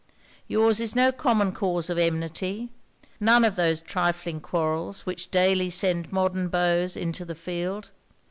[0.47, 2.69] Your's is no common cause of enmity;
[3.19, 7.91] none of those trifling quarrels which daily send modern beaux into the field.